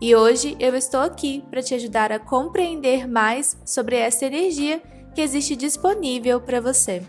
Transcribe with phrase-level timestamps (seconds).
[0.00, 4.82] E hoje eu estou aqui para te ajudar a compreender mais sobre essa energia
[5.14, 7.02] que existe disponível para você.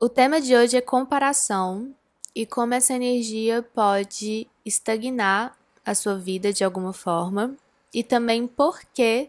[0.00, 1.94] O tema de hoje é comparação
[2.34, 7.54] e como essa energia pode estagnar a sua vida de alguma forma
[7.92, 9.28] e também por que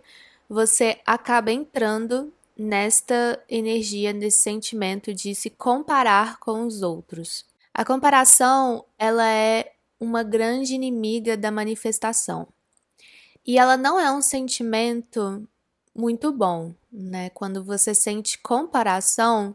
[0.50, 2.32] você acaba entrando
[2.64, 7.46] nesta energia, nesse sentimento de se comparar com os outros.
[7.74, 12.48] A comparação, ela é uma grande inimiga da manifestação.
[13.46, 15.46] E ela não é um sentimento
[15.94, 17.30] muito bom, né?
[17.32, 19.54] Quando você sente comparação,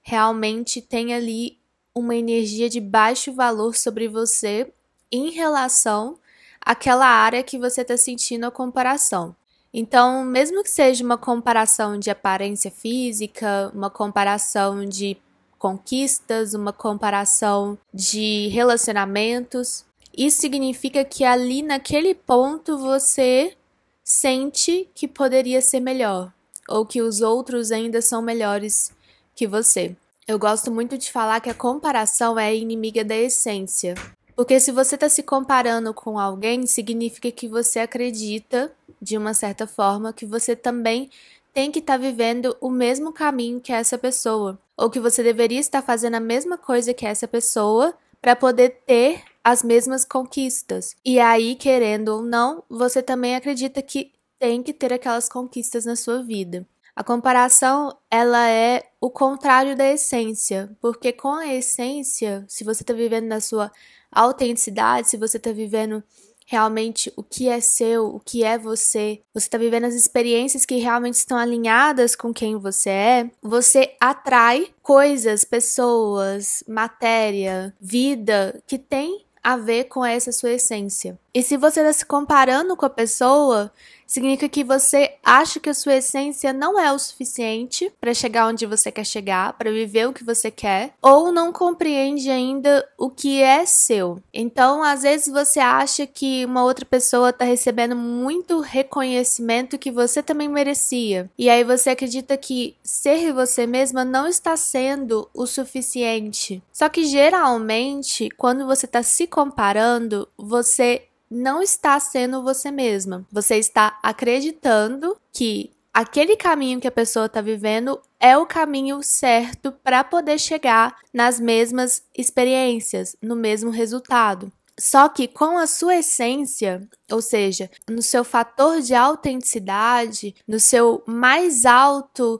[0.00, 1.58] realmente tem ali
[1.92, 4.72] uma energia de baixo valor sobre você
[5.10, 6.18] em relação
[6.60, 9.34] àquela área que você está sentindo a comparação.
[9.78, 15.18] Então, mesmo que seja uma comparação de aparência física, uma comparação de
[15.58, 19.84] conquistas, uma comparação de relacionamentos,
[20.16, 23.54] isso significa que ali naquele ponto você
[24.02, 26.32] sente que poderia ser melhor
[26.66, 28.90] ou que os outros ainda são melhores
[29.34, 29.94] que você.
[30.26, 33.94] Eu gosto muito de falar que a comparação é inimiga da essência.
[34.34, 38.70] Porque se você está se comparando com alguém, significa que você acredita,
[39.00, 41.10] de uma certa forma, que você também
[41.52, 44.58] tem que estar tá vivendo o mesmo caminho que essa pessoa.
[44.76, 49.22] Ou que você deveria estar fazendo a mesma coisa que essa pessoa para poder ter
[49.42, 50.96] as mesmas conquistas.
[51.04, 55.96] E aí, querendo ou não, você também acredita que tem que ter aquelas conquistas na
[55.96, 56.66] sua vida.
[56.94, 62.92] A comparação, ela é o contrário da essência, porque com a essência, se você está
[62.92, 63.70] vivendo na sua
[64.10, 66.02] autenticidade, se você está vivendo
[66.46, 70.76] realmente o que é seu, o que é você, você está vivendo as experiências que
[70.76, 79.26] realmente estão alinhadas com quem você é, você atrai coisas, pessoas, matéria, vida que tem
[79.42, 81.18] a ver com essa sua essência.
[81.36, 83.70] E se você está se comparando com a pessoa,
[84.06, 88.64] significa que você acha que a sua essência não é o suficiente para chegar onde
[88.64, 93.42] você quer chegar, para viver o que você quer, ou não compreende ainda o que
[93.42, 94.18] é seu.
[94.32, 100.22] Então, às vezes você acha que uma outra pessoa está recebendo muito reconhecimento que você
[100.22, 101.28] também merecia.
[101.36, 106.62] E aí você acredita que ser você mesma não está sendo o suficiente.
[106.72, 113.26] Só que geralmente, quando você está se comparando, você não está sendo você mesma.
[113.30, 119.72] Você está acreditando que aquele caminho que a pessoa está vivendo é o caminho certo
[119.72, 124.52] para poder chegar nas mesmas experiências, no mesmo resultado.
[124.78, 131.02] Só que com a sua essência, ou seja, no seu fator de autenticidade, no seu
[131.06, 132.38] mais alto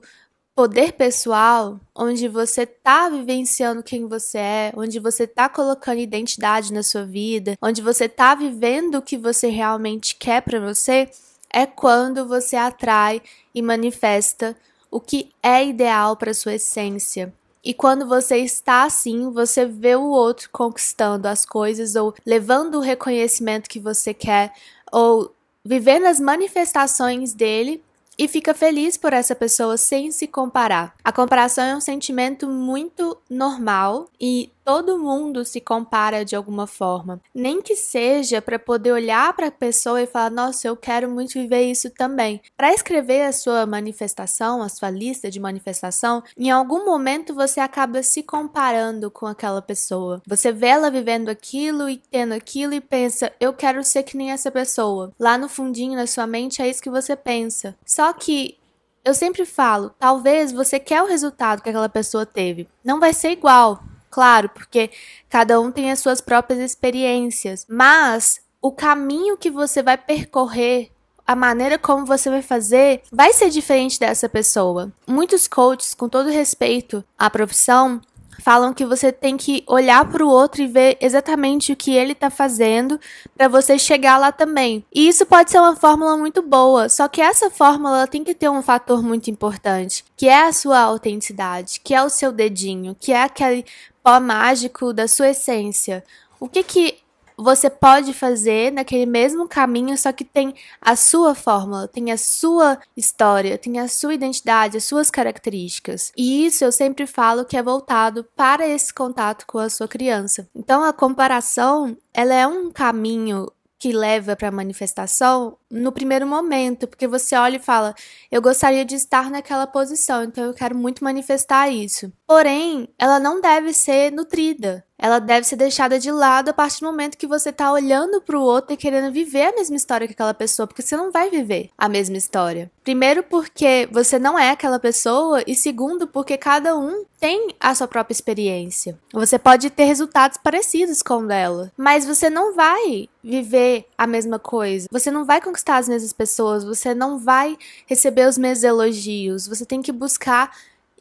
[0.57, 6.81] poder pessoal, onde você tá vivenciando quem você é, onde você tá colocando identidade na
[6.81, 11.11] sua vida, onde você tá vivendo o que você realmente quer para você,
[11.53, 13.21] é quando você atrai
[13.53, 14.57] e manifesta
[14.89, 17.31] o que é ideal para sua essência.
[17.63, 22.81] E quando você está assim, você vê o outro conquistando as coisas ou levando o
[22.81, 24.51] reconhecimento que você quer
[24.91, 25.31] ou
[25.63, 27.83] vivendo as manifestações dele
[28.17, 30.95] e fica feliz por essa pessoa sem se comparar.
[31.03, 37.21] A comparação é um sentimento muito normal e todo mundo se compara de alguma forma.
[37.33, 41.35] Nem que seja para poder olhar para a pessoa e falar: "Nossa, eu quero muito
[41.35, 42.41] viver isso também".
[42.57, 48.03] Para escrever a sua manifestação, a sua lista de manifestação, em algum momento você acaba
[48.03, 50.21] se comparando com aquela pessoa.
[50.27, 54.31] Você vê ela vivendo aquilo e tendo aquilo e pensa: "Eu quero ser que nem
[54.31, 55.13] essa pessoa".
[55.17, 57.73] Lá no fundinho na sua mente é isso que você pensa.
[57.85, 58.57] Só que
[59.05, 62.67] eu sempre falo, talvez você quer o resultado que aquela pessoa teve.
[62.83, 63.81] Não vai ser igual,
[64.17, 64.89] Claro, porque
[65.29, 70.89] cada um tem as suas próprias experiências, mas o caminho que você vai percorrer
[71.23, 74.91] a maneira como você vai fazer vai ser diferente dessa pessoa.
[75.05, 78.01] Muitos coaches, com todo respeito à profissão,
[78.39, 82.13] falam que você tem que olhar para o outro e ver exatamente o que ele
[82.13, 82.99] está fazendo
[83.35, 84.85] para você chegar lá também.
[84.93, 88.49] E isso pode ser uma fórmula muito boa, só que essa fórmula tem que ter
[88.49, 93.11] um fator muito importante, que é a sua autenticidade, que é o seu dedinho, que
[93.11, 93.65] é aquele
[94.03, 96.03] pó mágico da sua essência.
[96.39, 96.97] O que que
[97.37, 102.79] você pode fazer naquele mesmo caminho, só que tem a sua fórmula, tem a sua
[102.95, 106.11] história, tem a sua identidade, as suas características.
[106.17, 110.49] E isso eu sempre falo que é voltado para esse contato com a sua criança.
[110.55, 116.87] Então a comparação, ela é um caminho que leva para a manifestação no primeiro momento,
[116.87, 117.93] porque você olha e fala:
[118.31, 122.11] eu gostaria de estar naquela posição, então eu quero muito manifestar isso.
[122.25, 124.83] Porém, ela não deve ser nutrida.
[124.97, 128.37] Ela deve ser deixada de lado a partir do momento que você está olhando para
[128.37, 131.29] o outro e querendo viver a mesma história que aquela pessoa, porque você não vai
[131.29, 132.71] viver a mesma história.
[132.83, 137.87] Primeiro, porque você não é aquela pessoa, e segundo, porque cada um tem a sua
[137.87, 138.97] própria experiência.
[139.13, 144.39] Você pode ter resultados parecidos com o dela, mas você não vai viver a mesma
[144.39, 144.87] coisa.
[144.91, 149.47] Você não vai conquistar as mesmas pessoas, você não vai receber os mesmos elogios.
[149.47, 150.51] Você tem que buscar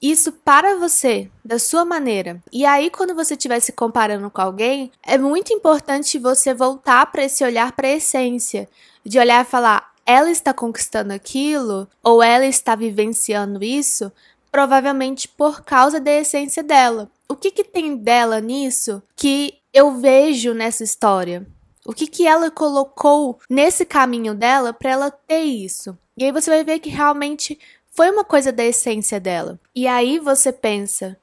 [0.00, 2.42] isso para você, da sua maneira.
[2.52, 7.24] E aí, quando você estiver se comparando com alguém, é muito importante você voltar para
[7.24, 8.68] esse olhar para a essência,
[9.04, 14.12] de olhar e falar: ela está conquistando aquilo, ou ela está vivenciando isso,
[14.52, 17.10] provavelmente por causa da essência dela.
[17.28, 21.46] O que, que tem dela nisso que eu vejo nessa história?
[21.84, 25.96] O que, que ela colocou nesse caminho dela para ela ter isso?
[26.16, 27.58] E aí você vai ver que realmente
[27.96, 29.58] foi uma coisa da essência dela.
[29.74, 31.16] E aí você pensa,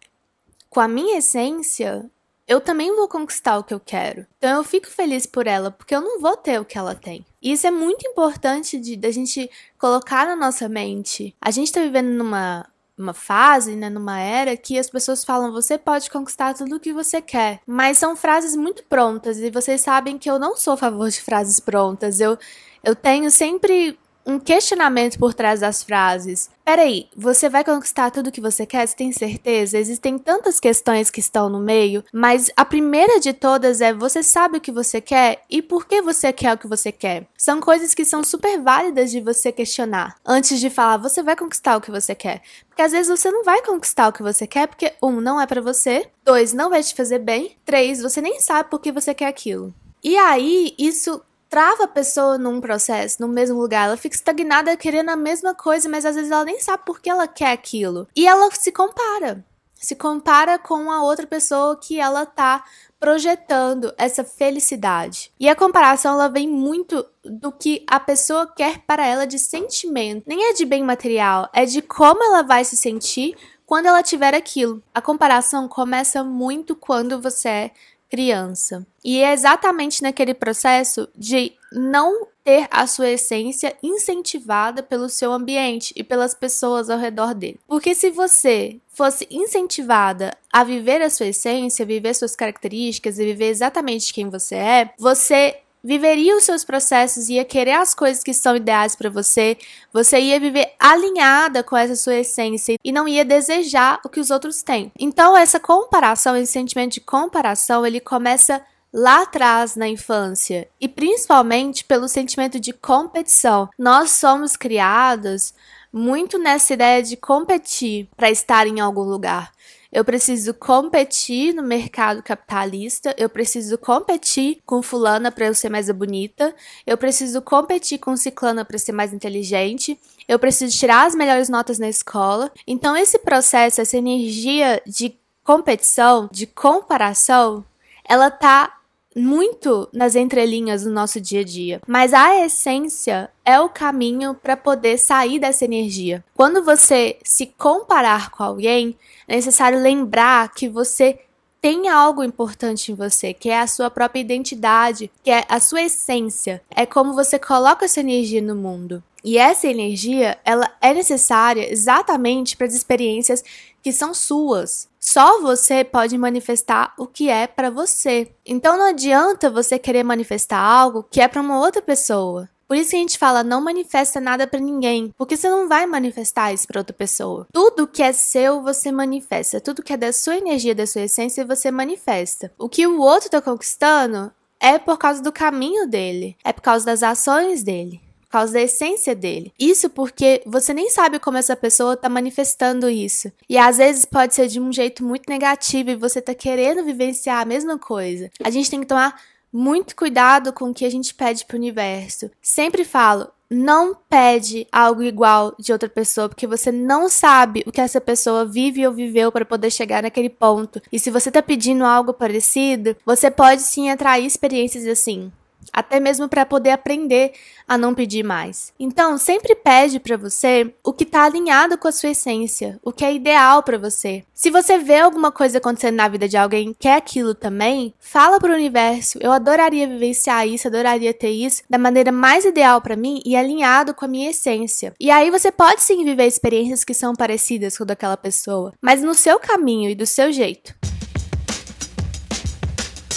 [0.70, 2.10] com a minha essência,
[2.48, 4.26] eu também vou conquistar o que eu quero.
[4.40, 7.24] Então eu fico feliz por ela, porque eu não vou ter o que ela tem.
[7.40, 11.36] E isso é muito importante de da gente colocar na nossa mente.
[11.40, 12.66] A gente tá vivendo numa
[12.96, 16.94] uma fase, né, numa era que as pessoas falam você pode conquistar tudo o que
[16.94, 20.78] você quer, mas são frases muito prontas e vocês sabem que eu não sou a
[20.78, 22.20] favor de frases prontas.
[22.20, 22.38] Eu
[22.84, 26.50] eu tenho sempre um questionamento por trás das frases.
[26.66, 28.88] Peraí, você vai conquistar tudo que você quer?
[28.88, 29.78] Você tem certeza?
[29.78, 34.58] Existem tantas questões que estão no meio, mas a primeira de todas é você sabe
[34.58, 37.28] o que você quer e por que você quer o que você quer.
[37.38, 41.76] São coisas que são super válidas de você questionar antes de falar você vai conquistar
[41.76, 42.42] o que você quer.
[42.70, 45.46] Porque às vezes você não vai conquistar o que você quer porque um não é
[45.46, 49.14] para você, dois não vai te fazer bem, três você nem sabe por que você
[49.14, 49.74] quer aquilo.
[50.02, 51.22] E aí, isso
[51.54, 53.86] trava a pessoa num processo, no mesmo lugar.
[53.86, 57.08] Ela fica estagnada querendo a mesma coisa, mas às vezes ela nem sabe por que
[57.08, 58.08] ela quer aquilo.
[58.16, 59.46] E ela se compara.
[59.76, 62.66] Se compara com a outra pessoa que ela tá
[63.00, 65.32] projetando essa felicidade.
[65.40, 70.24] E a comparação ela vem muito do que a pessoa quer para ela de sentimento.
[70.26, 74.34] Nem é de bem material, é de como ela vai se sentir quando ela tiver
[74.34, 74.82] aquilo.
[74.92, 77.72] A comparação começa muito quando você é
[78.14, 78.86] criança.
[79.04, 85.92] E é exatamente naquele processo de não ter a sua essência incentivada pelo seu ambiente
[85.96, 87.60] e pelas pessoas ao redor dele.
[87.68, 93.48] Porque se você fosse incentivada a viver a sua essência, viver suas características e viver
[93.48, 98.56] exatamente quem você é, você viveria os seus processos, ia querer as coisas que são
[98.56, 99.58] ideais para você,
[99.92, 104.30] você ia viver alinhada com essa sua essência e não ia desejar o que os
[104.30, 104.92] outros têm.
[104.98, 108.62] Então, essa comparação, esse sentimento de comparação, ele começa
[108.94, 113.68] lá atrás na infância e principalmente pelo sentimento de competição.
[113.78, 115.54] Nós somos criados
[115.92, 119.52] muito nessa ideia de competir para estar em algum lugar.
[119.94, 125.88] Eu preciso competir no mercado capitalista, eu preciso competir com fulana para eu ser mais
[125.92, 131.48] bonita, eu preciso competir com ciclana para ser mais inteligente, eu preciso tirar as melhores
[131.48, 132.52] notas na escola.
[132.66, 137.64] Então esse processo, essa energia de competição, de comparação,
[138.04, 138.80] ela tá
[139.16, 144.58] muito nas entrelinhas do nosso dia a dia, mas a essência é o caminho para
[144.58, 146.24] poder sair dessa energia.
[146.36, 151.20] Quando você se comparar com alguém, é necessário lembrar que você
[151.64, 155.84] tem algo importante em você, que é a sua própria identidade, que é a sua
[155.84, 156.62] essência.
[156.70, 159.02] É como você coloca essa energia no mundo.
[159.24, 163.42] E essa energia, ela é necessária exatamente para as experiências
[163.82, 164.90] que são suas.
[165.00, 168.30] Só você pode manifestar o que é para você.
[168.46, 172.50] Então não adianta você querer manifestar algo que é para uma outra pessoa.
[172.68, 175.86] Por isso que a gente fala, não manifesta nada para ninguém, porque você não vai
[175.86, 177.48] manifestar isso para outra pessoa.
[177.54, 179.62] Tudo que é seu, você manifesta.
[179.62, 182.52] Tudo que é da sua energia, da sua essência, você manifesta.
[182.58, 186.86] O que o outro tá conquistando é por causa do caminho dele, é por causa
[186.86, 188.02] das ações dele
[188.34, 189.54] por causa da essência dele.
[189.60, 193.32] Isso porque você nem sabe como essa pessoa tá manifestando isso.
[193.48, 197.40] E às vezes pode ser de um jeito muito negativo e você tá querendo vivenciar
[197.40, 198.32] a mesma coisa.
[198.44, 199.22] A gente tem que tomar
[199.54, 202.32] muito cuidado com o que a gente pede pro universo.
[202.42, 207.80] Sempre falo, não pede algo igual de outra pessoa, porque você não sabe o que
[207.80, 210.82] essa pessoa vive ou viveu para poder chegar naquele ponto.
[210.92, 215.32] E se você tá pedindo algo parecido, você pode sim atrair experiências assim
[215.74, 217.34] até mesmo para poder aprender
[217.68, 218.72] a não pedir mais.
[218.80, 223.04] Então, sempre pede para você o que está alinhado com a sua essência, o que
[223.04, 224.24] é ideal para você.
[224.34, 228.40] Se você vê alguma coisa acontecendo na vida de alguém e quer aquilo também, fala
[228.40, 232.96] para o universo: eu adoraria vivenciar isso, adoraria ter isso da maneira mais ideal para
[232.96, 234.94] mim e alinhado com a minha essência.
[235.00, 239.14] E aí você pode sim viver experiências que são parecidas com daquela pessoa, mas no
[239.14, 240.76] seu caminho e do seu jeito.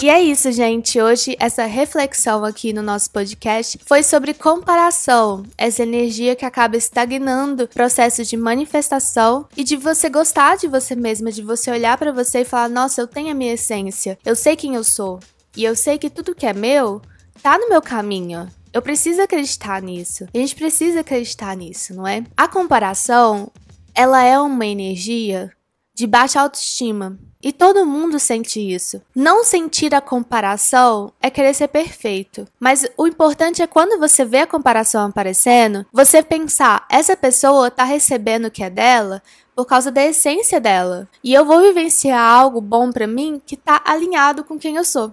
[0.02, 1.00] E é isso, gente.
[1.00, 7.66] Hoje essa reflexão aqui no nosso podcast foi sobre comparação, essa energia que acaba estagnando
[7.68, 12.40] processos de manifestação e de você gostar de você mesma, de você olhar para você
[12.40, 14.18] e falar: "Nossa, eu tenho a minha essência.
[14.22, 15.18] Eu sei quem eu sou.
[15.56, 17.00] E eu sei que tudo que é meu
[17.42, 18.46] tá no meu caminho.
[18.74, 20.26] Eu preciso acreditar nisso.
[20.34, 22.22] A gente precisa acreditar nisso, não é?
[22.36, 23.50] A comparação,
[23.94, 25.55] ela é uma energia
[25.96, 27.18] de baixa autoestima.
[27.42, 29.00] E todo mundo sente isso.
[29.14, 32.46] Não sentir a comparação é querer ser perfeito.
[32.60, 37.82] Mas o importante é quando você vê a comparação aparecendo, você pensar: essa pessoa tá
[37.82, 39.22] recebendo o que é dela
[39.54, 41.08] por causa da essência dela.
[41.24, 45.12] E eu vou vivenciar algo bom para mim que tá alinhado com quem eu sou.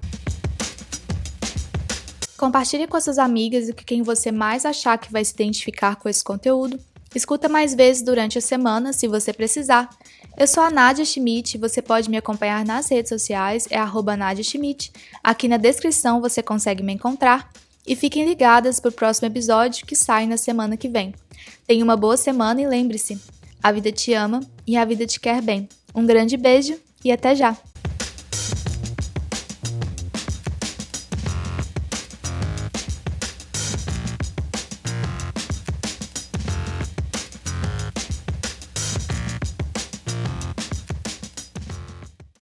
[2.37, 6.09] Compartilhe com suas amigas e com quem você mais achar que vai se identificar com
[6.09, 6.77] esse conteúdo.
[7.15, 9.87] Escuta mais vezes durante a semana, se você precisar.
[10.35, 14.43] Eu sou a Nadia Schmidt, você pode me acompanhar nas redes sociais, é arroba Nadia
[14.43, 14.91] Schmidt.
[15.23, 17.51] Aqui na descrição você consegue me encontrar.
[17.85, 21.13] E fiquem ligadas para o próximo episódio que sai na semana que vem.
[21.67, 23.19] Tenha uma boa semana e lembre-se,
[23.61, 25.67] a vida te ama e a vida te quer bem.
[25.93, 27.55] Um grande beijo e até já!